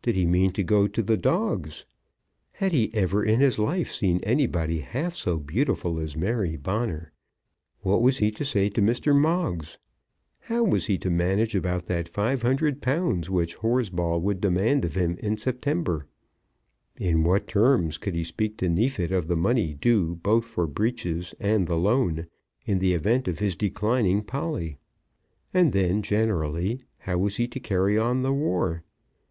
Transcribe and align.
Did 0.00 0.14
he 0.14 0.24
mean 0.24 0.52
to 0.52 0.62
go 0.62 0.86
to 0.88 1.02
the 1.02 1.18
dogs? 1.18 1.84
Had 2.52 2.72
he 2.72 2.88
ever 2.94 3.22
in 3.22 3.40
his 3.40 3.58
life 3.58 3.90
seen 3.92 4.18
anybody 4.22 4.78
half 4.80 5.14
so 5.14 5.36
beautiful 5.36 5.98
as 5.98 6.16
Mary 6.16 6.56
Bonner? 6.56 7.12
What 7.82 8.00
was 8.00 8.16
he 8.16 8.30
to 8.30 8.46
say 8.46 8.70
to 8.70 8.80
Mr. 8.80 9.14
Moggs? 9.14 9.76
How 10.40 10.62
was 10.64 10.86
he 10.86 10.96
to 10.96 11.10
manage 11.10 11.54
about 11.54 11.84
that 11.84 12.10
£500 12.10 13.28
which 13.28 13.56
Horsball 13.58 14.22
would 14.22 14.40
demand 14.40 14.86
of 14.86 14.94
him 14.94 15.18
in 15.22 15.36
September? 15.36 16.06
In 16.96 17.22
what 17.22 17.46
terms 17.46 17.98
could 17.98 18.14
he 18.14 18.24
speak 18.24 18.56
to 18.56 18.70
Neefit 18.70 19.12
of 19.12 19.28
the 19.28 19.36
money 19.36 19.74
due 19.74 20.14
both 20.16 20.46
for 20.46 20.66
breeches 20.66 21.34
and 21.38 21.66
the 21.66 21.76
loan, 21.76 22.26
in 22.64 22.78
the 22.78 22.94
event 22.94 23.28
of 23.28 23.38
his 23.38 23.54
declining 23.54 24.22
Polly? 24.24 24.78
And 25.52 25.74
then, 25.74 26.00
generally, 26.00 26.80
how 27.00 27.18
was 27.18 27.36
he 27.36 27.46
to 27.48 27.60
carry 27.60 27.98
on 27.98 28.22
the 28.22 28.32
war? 28.32 28.82